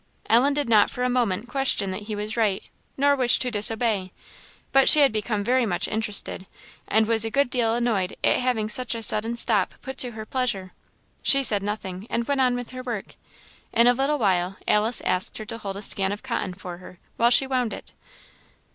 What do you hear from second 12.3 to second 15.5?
on with her work. In a little while Alice asked her